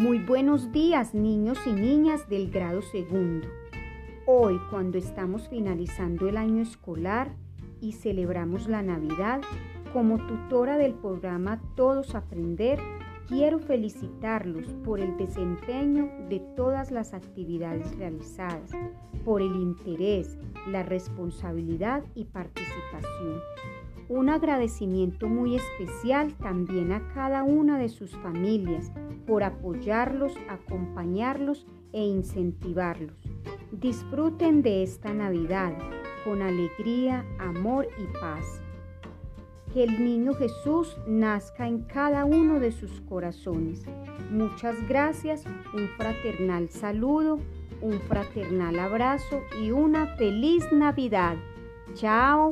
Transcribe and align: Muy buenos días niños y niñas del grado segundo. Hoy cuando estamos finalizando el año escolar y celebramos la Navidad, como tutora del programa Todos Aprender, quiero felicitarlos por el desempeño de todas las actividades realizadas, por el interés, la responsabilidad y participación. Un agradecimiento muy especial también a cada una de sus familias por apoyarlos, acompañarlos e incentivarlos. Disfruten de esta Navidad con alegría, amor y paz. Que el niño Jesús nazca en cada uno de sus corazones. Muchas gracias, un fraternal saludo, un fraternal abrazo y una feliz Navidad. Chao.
Muy 0.00 0.18
buenos 0.18 0.72
días 0.72 1.12
niños 1.12 1.58
y 1.66 1.72
niñas 1.72 2.26
del 2.26 2.50
grado 2.50 2.80
segundo. 2.80 3.46
Hoy 4.24 4.58
cuando 4.70 4.96
estamos 4.96 5.46
finalizando 5.50 6.26
el 6.26 6.38
año 6.38 6.62
escolar 6.62 7.34
y 7.82 7.92
celebramos 7.92 8.66
la 8.66 8.80
Navidad, 8.80 9.42
como 9.92 10.16
tutora 10.26 10.78
del 10.78 10.94
programa 10.94 11.60
Todos 11.76 12.14
Aprender, 12.14 12.78
quiero 13.28 13.58
felicitarlos 13.58 14.68
por 14.86 15.00
el 15.00 15.18
desempeño 15.18 16.10
de 16.30 16.40
todas 16.56 16.90
las 16.90 17.12
actividades 17.12 17.94
realizadas, 17.98 18.70
por 19.22 19.42
el 19.42 19.54
interés, 19.54 20.38
la 20.66 20.82
responsabilidad 20.82 22.02
y 22.14 22.24
participación. 22.24 23.38
Un 24.08 24.30
agradecimiento 24.30 25.28
muy 25.28 25.56
especial 25.56 26.32
también 26.38 26.90
a 26.90 27.06
cada 27.12 27.42
una 27.42 27.76
de 27.76 27.90
sus 27.90 28.16
familias 28.16 28.90
por 29.30 29.44
apoyarlos, 29.44 30.32
acompañarlos 30.48 31.64
e 31.92 32.02
incentivarlos. 32.02 33.14
Disfruten 33.70 34.60
de 34.60 34.82
esta 34.82 35.14
Navidad 35.14 35.72
con 36.24 36.42
alegría, 36.42 37.24
amor 37.38 37.86
y 37.96 38.18
paz. 38.18 38.60
Que 39.72 39.84
el 39.84 40.04
niño 40.04 40.34
Jesús 40.34 40.96
nazca 41.06 41.68
en 41.68 41.82
cada 41.82 42.24
uno 42.24 42.58
de 42.58 42.72
sus 42.72 43.02
corazones. 43.02 43.84
Muchas 44.32 44.74
gracias, 44.88 45.44
un 45.74 45.86
fraternal 45.96 46.68
saludo, 46.68 47.38
un 47.80 48.00
fraternal 48.00 48.80
abrazo 48.80 49.42
y 49.62 49.70
una 49.70 50.08
feliz 50.16 50.64
Navidad. 50.72 51.36
Chao. 51.94 52.50